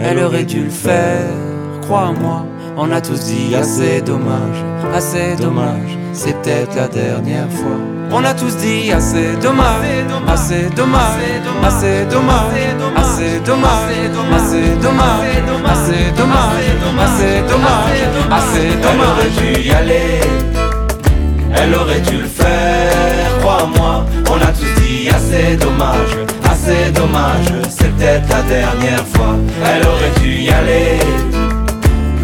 Elle 0.00 0.18
aurait 0.18 0.44
dû 0.44 0.64
le 0.64 0.70
faire, 0.70 1.26
crois-moi. 1.82 2.46
On 2.76 2.90
a 2.90 3.00
tous 3.00 3.24
dit 3.24 3.54
assez 3.54 4.00
dommage, 4.00 4.64
assez 4.94 5.36
dommage, 5.36 5.98
c'est 6.12 6.34
peut-être 6.40 6.74
la 6.74 6.88
dernière 6.88 7.50
fois. 7.50 7.76
On 8.10 8.24
a 8.24 8.34
tous 8.34 8.56
dit 8.56 8.90
assez 8.90 9.36
dommage, 9.40 9.86
assez 10.26 10.68
dommage, 10.74 11.00
assez 11.62 12.04
dommage, 12.10 12.52
assez 12.86 13.40
dommage, 13.40 14.00
assez 14.26 14.80
dommage, 14.80 15.28
assez 15.70 16.10
dommage, 16.16 16.62
assez 16.90 17.42
dommage, 17.46 18.02
assez 18.30 18.68
dommage. 18.80 18.92
Elle 18.92 19.00
aurait 19.00 19.54
dû 19.54 19.60
y 19.60 19.70
aller, 19.72 20.20
elle 21.54 21.74
aurait 21.74 22.00
dû 22.00 22.18
le 22.18 22.28
faire, 22.28 23.38
crois-moi. 23.40 24.06
Assez 25.10 25.56
dommage, 25.56 26.16
assez 26.44 26.92
dommage, 26.92 27.46
c'est 27.68 27.90
peut-être 27.96 28.28
la 28.28 28.42
dernière 28.42 29.04
fois. 29.08 29.36
Elle 29.64 29.86
aurait 29.86 30.20
dû 30.20 30.42
y 30.42 30.50
aller. 30.50 30.98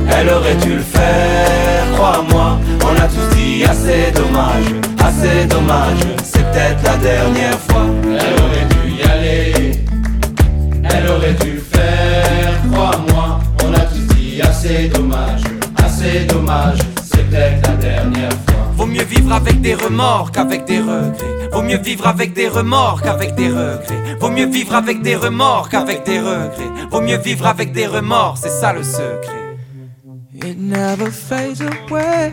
Elle 0.08 0.28
aurait 0.30 0.54
dû 0.56 0.76
le 0.76 0.82
faire, 0.82 1.84
crois-moi. 1.94 2.58
On 2.82 2.94
a 3.02 3.08
tous 3.08 3.36
dit 3.36 3.64
assez 3.64 4.12
dommage, 4.12 4.66
assez 5.00 5.46
dommage. 5.46 5.98
C'est 6.22 6.44
peut-être 6.50 6.82
la 6.84 6.96
dernière 6.96 7.58
fois. 7.68 7.86
Elle 8.04 8.42
aurait 8.42 8.66
dû 8.70 8.94
y 8.94 9.02
aller. 9.10 9.72
Elle 10.84 11.10
aurait 11.10 11.34
dû 11.34 11.54
le 11.54 11.60
faire, 11.60 12.54
crois-moi. 12.72 13.40
On 13.64 13.74
a 13.74 13.80
tous 13.80 14.14
dit 14.14 14.40
assez 14.40 14.88
dommage, 14.88 15.42
assez 15.84 16.24
dommage. 16.26 16.78
C'est 17.02 17.28
peut-être 17.28 17.66
la 17.68 17.74
dernière 17.74 18.32
fois. 18.46 18.57
Vaut 18.78 18.86
mieux 18.86 19.02
vivre 19.02 19.32
avec 19.32 19.60
des 19.60 19.74
remords 19.74 20.30
qu'avec 20.30 20.64
des 20.64 20.78
regrets. 20.78 21.48
Vaut 21.52 21.62
mieux 21.62 21.78
vivre 21.78 22.06
avec 22.06 22.32
des 22.32 22.46
remords 22.46 23.02
qu'avec 23.02 23.34
des 23.34 23.48
regrets. 23.48 24.16
Vaut 24.20 24.30
mieux 24.30 24.46
vivre 24.46 24.76
avec 24.76 25.02
des 25.02 25.16
remords 25.16 25.68
qu'avec 25.68 26.04
des 26.04 26.20
regrets. 26.20 26.70
Vaut 26.88 27.00
mieux 27.00 27.18
vivre 27.18 27.46
avec 27.46 27.72
des 27.72 27.88
remords, 27.88 28.38
c'est 28.38 28.50
ça 28.50 28.72
le 28.72 28.84
secret. 28.84 29.56
It 30.44 30.56
never 30.56 31.10
fades 31.10 31.60
away. 31.60 32.30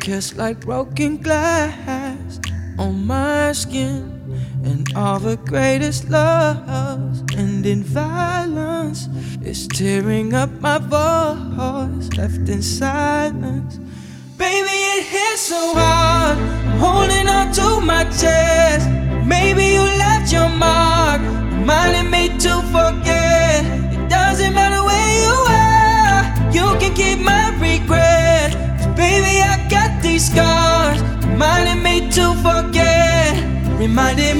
Kiss 0.00 0.34
like 0.36 0.58
broken 0.66 1.16
glass 1.18 2.40
on 2.78 3.06
my 3.06 3.52
skin. 3.52 4.19
And 4.64 4.86
all 4.94 5.18
the 5.18 5.36
greatest 5.36 6.10
loves 6.10 7.22
end 7.36 7.66
in 7.66 7.82
violence. 7.82 9.08
It's 9.42 9.66
tearing 9.66 10.34
up 10.34 10.50
my 10.60 10.78
voice, 10.78 12.08
left 12.16 12.48
in 12.48 12.62
silence. 12.62 13.78
Baby, 14.36 14.78
it 14.94 15.04
hits 15.04 15.42
so 15.42 15.74
hard. 15.74 16.38
I'm 16.38 16.78
holding 16.78 17.28
on 17.28 17.52
to 17.54 17.80
my 17.84 18.04
chest. 18.04 18.88
Maybe 19.26 19.64
you 19.76 19.82
left 19.82 20.32
your 20.32 20.48
mark, 20.48 21.20
reminding 21.20 22.10
me 22.10 22.28
to 22.38 22.62
forget. 22.74 23.64
It 23.94 24.08
doesn't 24.08 24.54
matter 24.54 24.69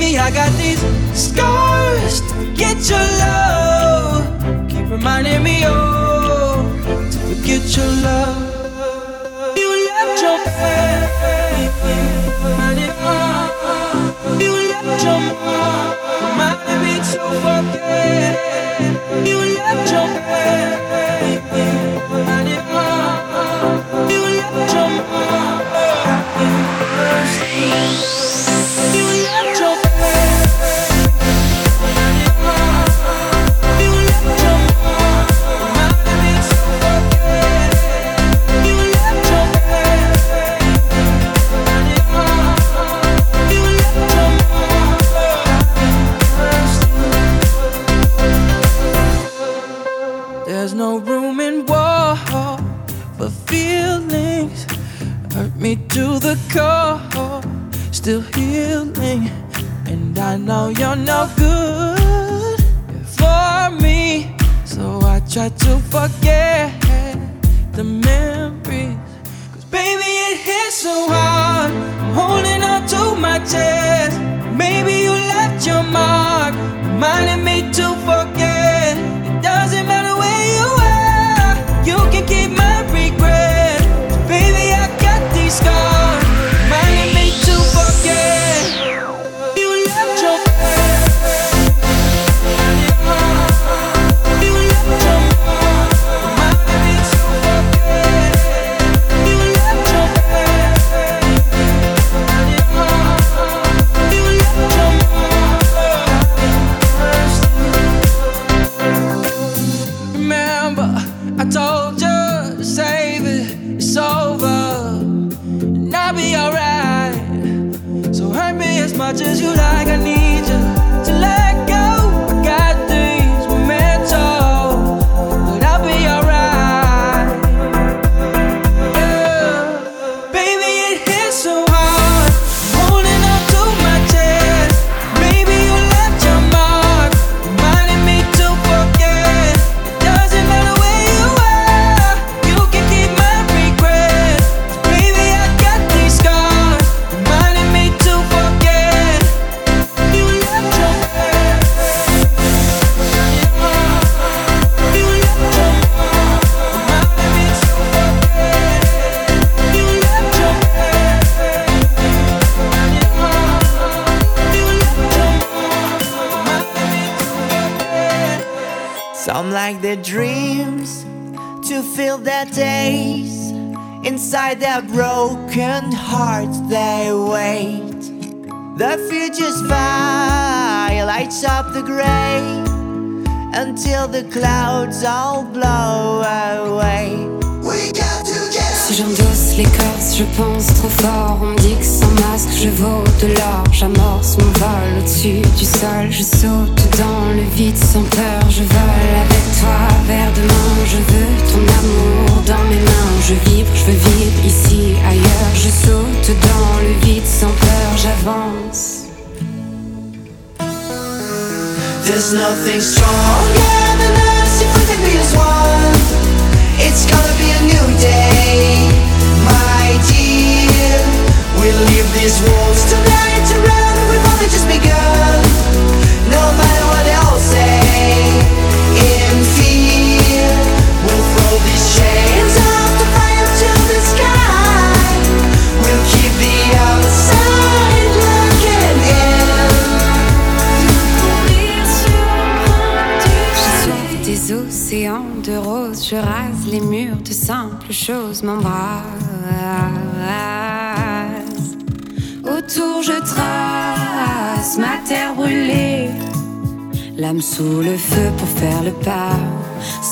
me 0.00 0.16
I 0.16 0.30
got 0.30 0.50
these 0.56 0.80
scars 1.12 2.20
to 2.22 2.34
forget 2.34 2.78
your 2.88 3.06
love. 3.24 4.70
Keep 4.70 4.90
reminding 4.90 5.42
me, 5.42 5.62
oh, 5.66 6.64
to 7.12 7.18
forget 7.18 7.44
get 7.44 7.76
your 7.76 7.86
love. 8.02 8.49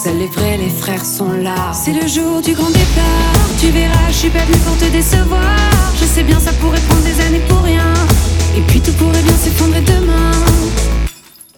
Seuls 0.05 0.17
les 0.17 0.57
les 0.59 0.71
frères 0.71 1.05
sont 1.05 1.33
là. 1.33 1.73
C'est 1.73 1.93
le 1.93 2.07
jour 2.07 2.41
du 2.41 2.55
grand 2.55 2.71
départ. 2.71 3.49
Tu 3.59 3.71
verras, 3.71 4.09
je 4.11 4.15
suis 4.15 4.31
pas 4.31 4.45
venue 4.45 4.59
pour 4.59 4.77
te 4.77 4.85
décevoir. 4.85 5.59
Je 6.01 6.05
sais 6.05 6.23
bien, 6.23 6.39
ça 6.39 6.53
pourrait 6.53 6.81
prendre 6.89 7.03
des 7.03 7.21
années 7.21 7.43
pour 7.49 7.63
rien. 7.63 7.93
Et 8.57 8.61
puis 8.61 8.81
tout 8.81 8.93
pourrait 8.93 9.23
bien 9.23 9.37
s'effondrer 9.37 9.81
demain. 9.81 10.31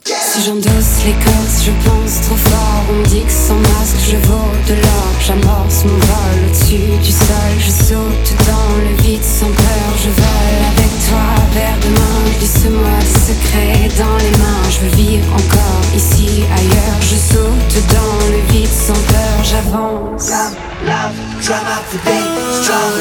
Si 0.05 0.43
j'endosse 0.47 1.05
l'écorce, 1.05 1.67
je 1.67 1.73
pense 1.87 2.23
trop 2.23 2.37
fort. 2.37 2.85
On 2.89 3.03
dit 3.09 3.25
que 3.25 3.31
sans 3.31 3.57
masque, 3.57 4.01
je 4.09 4.17
vaux 4.27 4.53
de 4.69 4.75
l'or. 4.75 5.13
J'amorce 5.21 5.85
mon 5.85 5.99
vol 5.99 6.39
au-dessus 6.49 6.97
du 7.05 7.13
sol. 7.13 7.53
Je 7.59 7.71
saute 7.71 8.31
dans 8.49 8.77
le 8.89 9.03
vide 9.03 9.23
sans 9.23 9.53
peur. 9.53 9.91
Je 10.03 10.09
vole 10.09 10.80
toi 11.11 11.29
vers 11.53 11.77
demain. 11.83 12.17
Glisse-moi 12.39 12.97
des 13.01 13.19
secrets 13.29 13.89
dans 13.99 14.17
les 14.25 14.35
mains. 14.39 14.65
Je 14.71 14.79
veux 14.85 14.95
vivre 14.97 15.29
encore 15.33 15.85
ici, 15.95 16.45
ailleurs. 16.59 17.01
Je 17.03 17.17
saute 17.17 17.75
dans 17.97 18.17
le 18.33 18.41
vide 18.53 18.75
sans 18.87 19.01
peur. 19.11 19.37
J'avance. 19.43 20.31
Love, 20.31 20.57
love, 20.87 21.17
try 21.43 21.61
not 21.69 21.83
to 21.91 21.99
be 22.07 22.19
strong. 22.63 22.93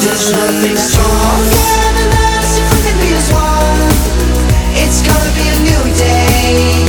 There's 0.00 0.32
nothing 0.32 0.74
we 2.72 2.78
can 2.84 2.96
be 3.02 3.10
as 3.14 3.28
one. 3.32 3.82
It's 4.82 5.00
gonna 5.06 5.32
be 5.38 5.46
a 5.48 5.58
new 5.68 5.84
day, 5.96 6.84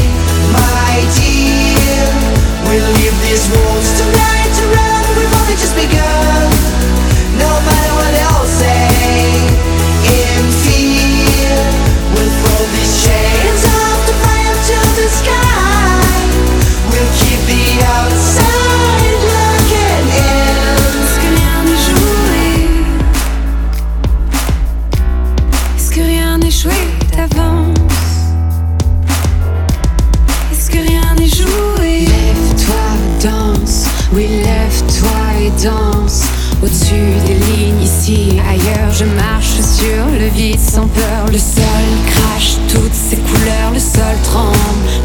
my 0.55 0.93
dear. 1.17 2.07
We'll 2.67 2.91
leave 2.99 3.17
these 3.21 3.45
walls 3.51 3.89
to 3.99 4.20
Est-ce 30.51 30.71
que 30.71 30.79
rien 30.79 31.13
n'est 31.19 31.27
joué? 31.27 32.07
Lève-toi, 32.07 32.75
danse, 33.21 33.85
oui 34.11 34.27
lève-toi 34.43 35.19
et 35.39 35.51
danse. 35.63 36.23
Au-dessus 36.63 37.13
des 37.27 37.35
lignes, 37.35 37.83
ici, 37.83 38.39
ailleurs, 38.49 38.91
je 38.91 39.05
marche 39.05 39.61
sur 39.61 40.03
le 40.19 40.29
vide 40.29 40.59
sans 40.59 40.87
peur. 40.87 41.27
Le 41.31 41.37
sol 41.37 41.85
crache 42.07 42.57
toutes 42.67 42.95
ses 42.95 43.17
couleurs, 43.17 43.71
le 43.71 43.79
sol 43.79 44.17
tremble. 44.23 44.57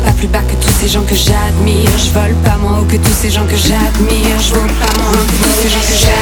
Pas 0.02 0.12
plus 0.12 0.28
bas 0.28 0.40
que 0.48 0.54
tous 0.64 0.72
ces 0.80 0.88
gens 0.88 1.02
que 1.02 1.14
j'admire. 1.14 1.90
Je 1.98 2.12
vole 2.12 2.34
pas 2.44 2.56
moins 2.56 2.78
haut 2.78 2.86
que 2.86 2.96
tous 2.96 3.16
ces 3.20 3.28
gens 3.28 3.44
que 3.44 3.56
j'admire. 3.56 4.40
Je 4.40 4.54
vole 4.54 4.72
pas 4.80 5.02
moins 5.02 5.12
haut 5.12 5.26
que 5.26 5.44
tous 5.44 5.56
ces 5.62 5.68
gens 5.68 5.80
que 5.80 5.96
j'admire. 6.00 6.16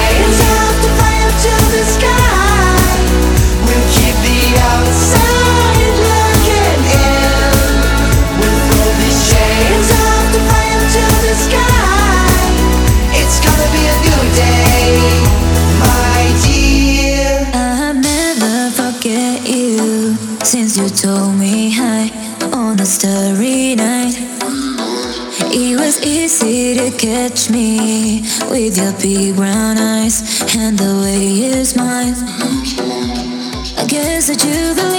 Catch 27.05 27.51
me 27.51 28.23
with 28.49 28.79
your 28.79 28.93
big 28.95 29.37
brown 29.37 29.77
eyes 29.77 30.41
and 30.57 30.79
the 30.79 31.03
way 31.03 31.23
you 31.23 31.63
smile. 31.63 32.15
I 33.77 33.85
guess 33.87 34.29
that 34.29 34.43
you 34.43 34.73
the 34.73 34.94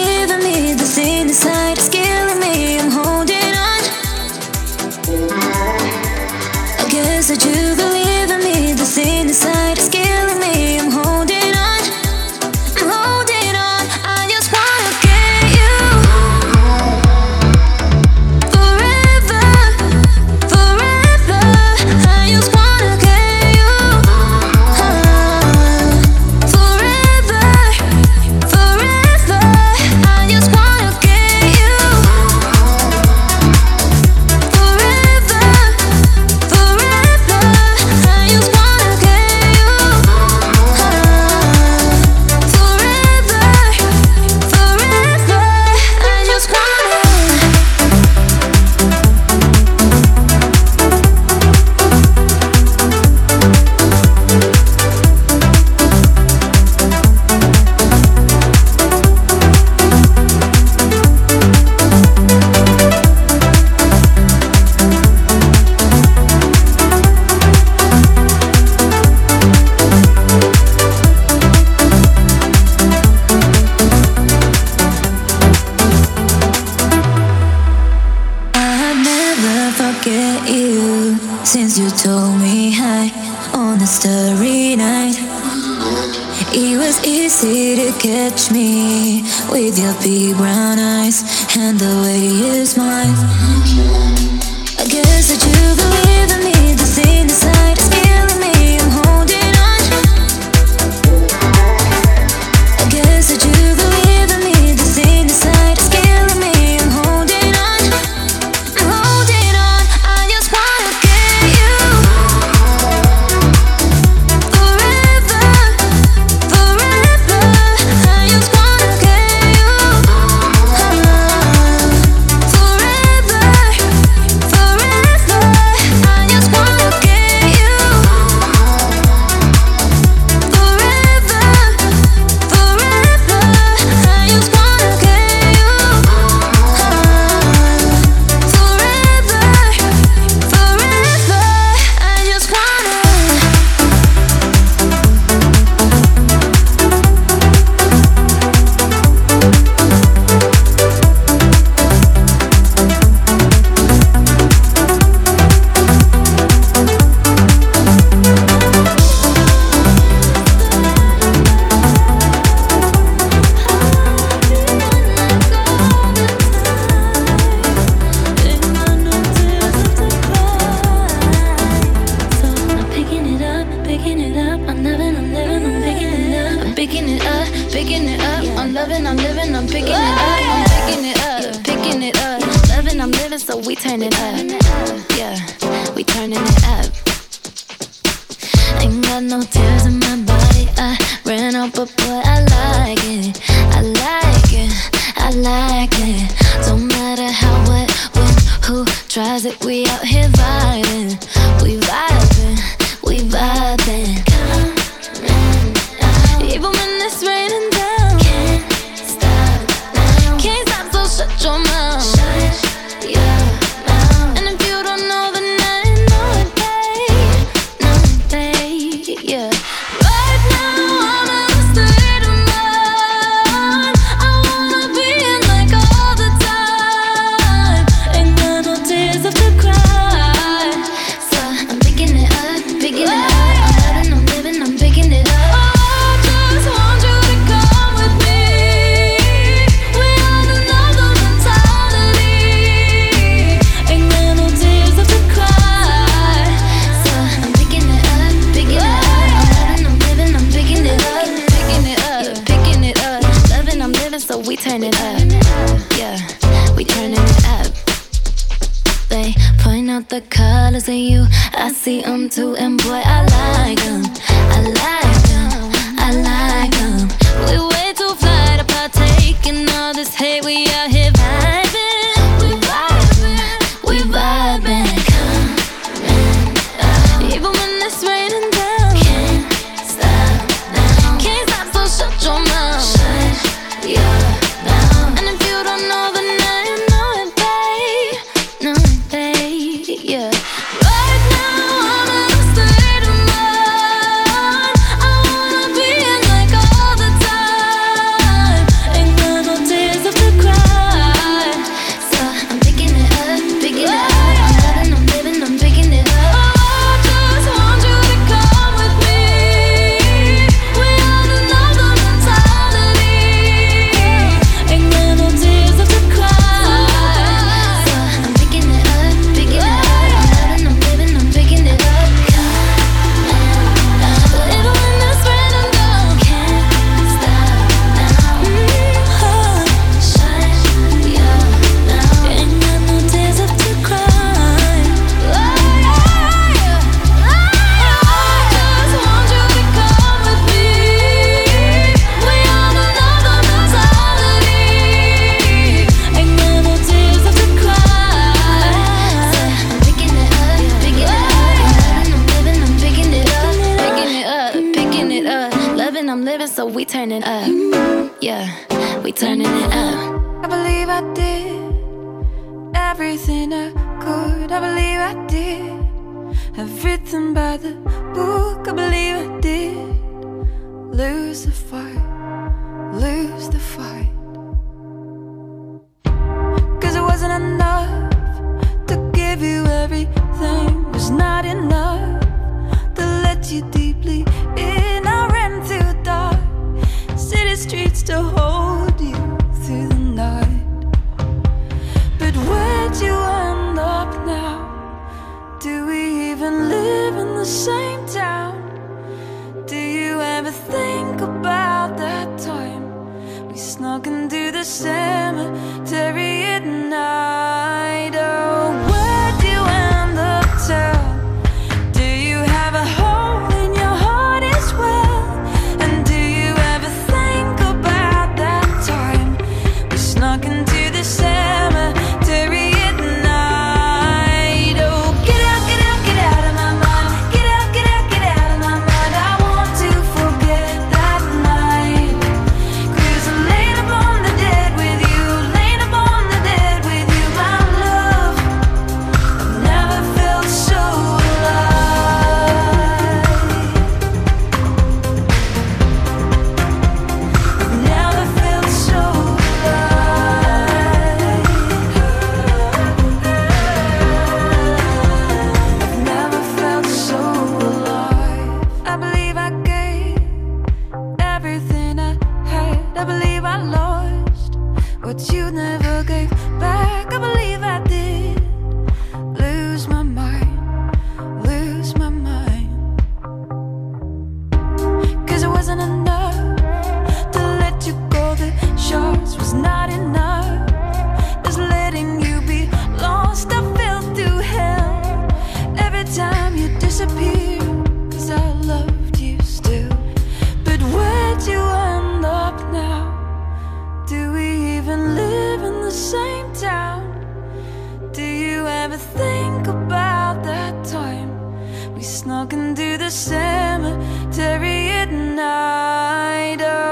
Snuck 502.25 502.53
into 502.53 502.97
the 502.97 503.11
cemetery 503.11 504.89
at 504.89 505.11
night. 505.11 506.59
Oh. 506.59 506.84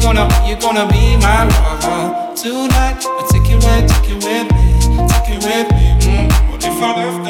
You're 0.00 0.14
gonna, 0.14 0.48
you're 0.48 0.58
gonna 0.58 0.88
be 0.88 1.14
my 1.18 1.44
lover 1.44 2.34
tonight. 2.34 3.04
I 3.04 3.28
take 3.30 3.50
you 3.50 3.56
with, 3.56 3.86
take 3.86 4.08
you 4.08 4.16
with 4.16 4.48
me, 4.50 4.96
take 5.06 5.28
you 5.28 5.38
with 5.44 5.68
me. 5.76 5.92
Mm. 6.00 6.50
What 6.50 6.64
if 6.64 6.82
I 6.82 6.96
left? 6.96 7.29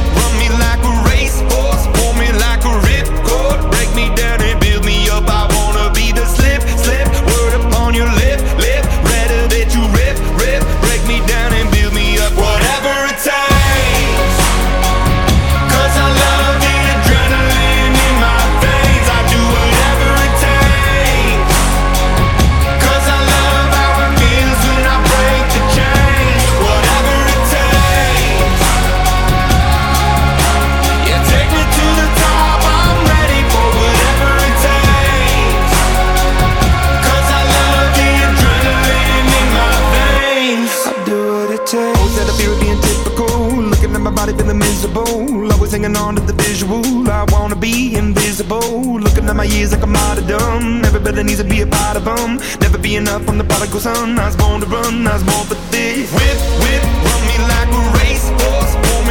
Of 46.17 46.27
the 46.27 46.33
visual. 46.33 46.83
I 47.09 47.25
wanna 47.31 47.55
be 47.55 47.95
invisible. 47.95 48.99
Looking 48.99 49.25
at 49.29 49.35
my 49.35 49.43
years 49.43 49.71
like 49.71 49.83
a 49.83 49.87
martyrdom. 49.87 50.83
Everybody 50.85 51.23
needs 51.23 51.39
to 51.39 51.47
be 51.47 51.61
a 51.61 51.67
part 51.67 51.97
of 51.97 52.05
them. 52.05 52.37
Never 52.59 52.77
be 52.77 52.95
enough 52.95 53.23
from 53.25 53.37
the 53.37 53.43
prodigal 53.43 53.79
son. 53.79 54.19
I 54.19 54.25
was 54.25 54.35
born 54.35 54.61
to 54.61 54.67
run, 54.67 55.07
I 55.07 55.13
was 55.13 55.23
born 55.23 55.45
for 55.47 55.59
this. 55.71 56.11
Whip, 56.17 56.39
whip, 56.63 56.83
run 57.07 57.21
me 57.29 57.37
like 57.51 57.71
a 57.79 57.83
racehorse. 57.99 58.73
Pull 58.85 59.01
me 59.09 59.10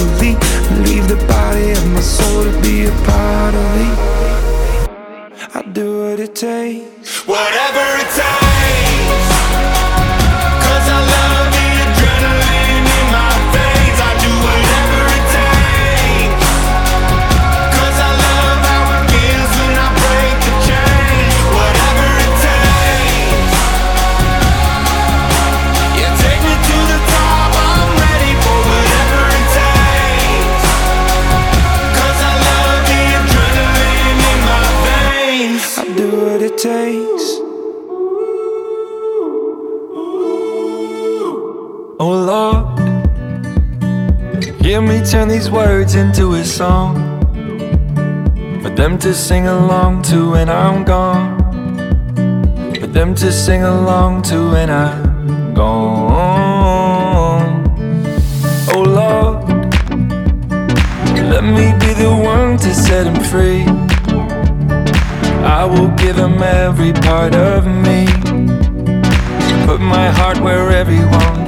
And 0.00 0.86
leave 0.86 1.08
the 1.08 1.16
body 1.26 1.72
of 1.72 1.86
my 1.88 2.00
soul 2.00 2.44
to 2.44 2.60
be 2.62 2.86
a 2.86 2.90
part 3.04 3.54
of 3.54 3.66
me. 3.76 3.88
I 5.54 5.62
do 5.72 6.04
what 6.04 6.20
it 6.20 6.36
takes. 6.36 7.26
Whatever 7.26 7.84
it 7.98 8.10
takes. 8.14 8.87
These 45.38 45.50
words 45.52 45.94
into 45.94 46.34
a 46.34 46.44
song 46.44 46.96
for 48.60 48.70
them 48.70 48.98
to 48.98 49.14
sing 49.14 49.46
along 49.46 50.02
to 50.02 50.32
when 50.32 50.48
I'm 50.48 50.82
gone. 50.84 51.38
For 52.80 52.88
them 52.88 53.14
to 53.14 53.30
sing 53.30 53.62
along 53.62 54.22
to 54.22 54.50
when 54.50 54.68
I'm 54.68 55.54
gone. 55.54 56.18
Oh 58.74 58.82
Lord, 58.82 59.46
let 61.32 61.44
me 61.44 61.66
be 61.82 61.94
the 61.94 62.12
one 62.34 62.56
to 62.56 62.74
set 62.74 63.06
him 63.06 63.22
free. 63.30 63.62
I 65.58 65.64
will 65.64 65.90
give 66.02 66.16
him 66.16 66.42
every 66.42 66.92
part 66.92 67.36
of 67.36 67.64
me. 67.64 68.06
Put 69.66 69.80
my 69.80 70.08
heart 70.18 70.40
where 70.40 70.72
everyone 70.72 71.47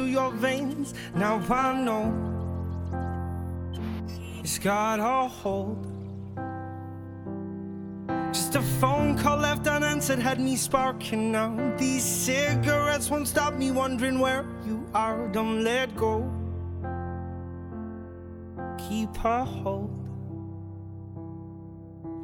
through 0.00 0.08
your 0.08 0.30
veins. 0.30 0.94
Now 1.14 1.42
I 1.50 1.82
know 1.82 2.06
it's 4.42 4.58
got 4.58 4.98
a 4.98 5.28
hold. 5.28 5.86
Just 8.32 8.54
a 8.54 8.62
phone 8.80 9.18
call 9.18 9.38
left 9.38 9.66
unanswered 9.66 10.20
had 10.20 10.40
me 10.40 10.56
sparking 10.56 11.32
now. 11.32 11.50
These 11.76 12.04
cigarettes 12.04 13.10
won't 13.10 13.28
stop 13.28 13.54
me 13.54 13.72
wondering 13.72 14.18
where 14.18 14.46
you 14.66 14.86
are. 14.94 15.28
Don't 15.28 15.62
let 15.64 15.94
go. 15.96 16.24
Keep 18.88 19.22
a 19.24 19.44
hold. 19.44 19.99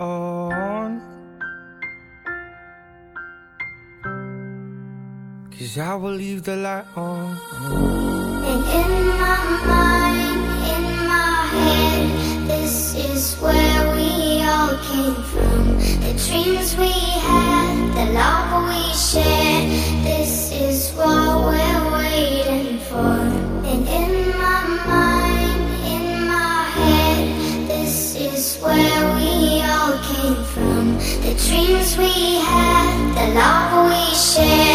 On. 0.00 1.00
Cause 5.58 5.78
I 5.78 5.94
will 5.94 6.12
leave 6.12 6.42
the 6.44 6.56
light 6.56 6.84
on. 6.96 7.38
And 8.50 8.62
in 8.80 8.92
my 9.22 9.40
mind, 9.66 10.42
in 10.74 10.84
my 11.08 11.48
head, 11.56 12.48
this 12.48 12.94
is 12.94 13.34
where 13.40 13.94
we 13.96 14.42
all 14.44 14.76
came 14.88 15.14
from. 15.30 15.78
The 16.04 16.12
dreams 16.26 16.76
we 16.76 16.92
had, 17.26 17.76
the 17.96 18.12
love 18.12 18.45
love 33.36 33.90
we 33.90 34.14
shared, 34.14 34.65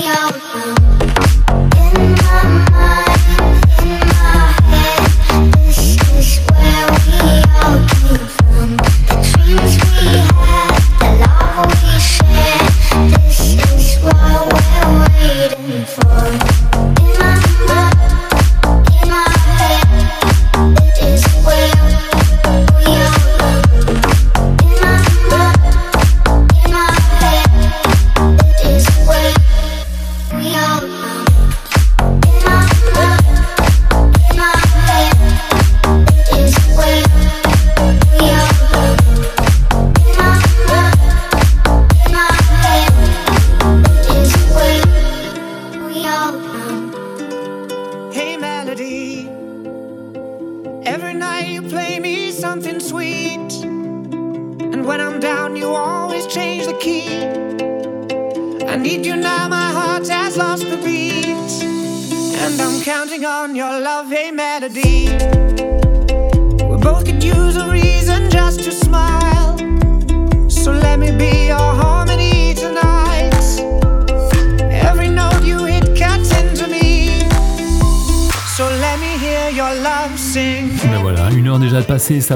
yo, 0.00 0.14
yo. 0.14 1.07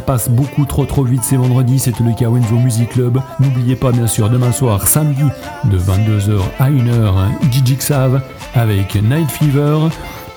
Passe 0.02 0.28
beaucoup 0.28 0.64
trop 0.64 0.84
trop 0.84 1.04
vite, 1.04 1.22
c'est 1.22 1.36
vendredi, 1.36 1.78
c'était 1.78 2.04
le 2.04 2.12
Kawenzo 2.12 2.56
Music 2.56 2.90
Club. 2.90 3.20
N'oubliez 3.40 3.76
pas 3.76 3.92
bien 3.92 4.06
sûr 4.06 4.28
demain 4.28 4.52
soir, 4.52 4.86
samedi, 4.88 5.24
de 5.64 5.78
22h 5.78 6.40
à 6.58 6.70
1h, 6.70 7.52
DJ 7.52 7.76
Xav 7.76 8.20
avec 8.54 8.94
Night 8.96 9.30
Fever. 9.30 9.88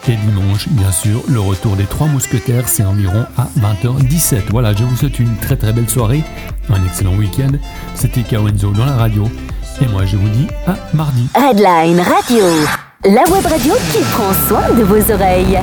Et 0.08 0.16
dimanche, 0.16 0.70
bien 0.70 0.92
sûr, 0.92 1.24
le 1.28 1.40
retour 1.40 1.76
des 1.76 1.86
trois 1.86 2.06
mousquetaires, 2.08 2.68
c'est 2.68 2.84
environ 2.84 3.26
à 3.38 3.48
20h17. 3.60 4.52
Voilà, 4.52 4.74
je 4.74 4.84
vous 4.84 4.96
souhaite 4.96 5.18
une 5.18 5.36
très 5.38 5.56
très 5.56 5.74
belle 5.74 5.90
soirée, 5.90 6.24
un 6.70 6.86
excellent 6.86 7.16
week-end. 7.16 7.58
C'était 7.96 8.22
Kawenzo 8.22 8.72
dans 8.72 8.86
la 8.86 8.96
radio. 8.96 9.28
Et 9.82 9.88
moi, 9.88 10.06
je 10.06 10.16
vous 10.16 10.30
dis 10.30 10.48
à 10.68 10.76
mardi. 10.94 11.28
Redline 11.36 12.00
Radio, 12.00 12.46
la 13.04 13.24
web 13.32 13.46
radio 13.46 13.74
qui 13.92 14.04
prend 14.14 14.32
soin 14.48 14.74
de 14.78 14.84
vos 14.84 15.12
oreilles. 15.12 15.60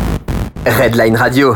Redline 0.67 1.17
Radio. 1.17 1.55